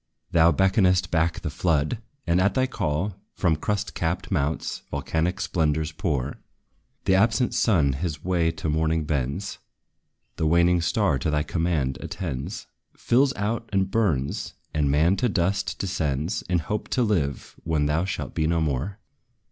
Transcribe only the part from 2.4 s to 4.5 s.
at thy call, From crust capped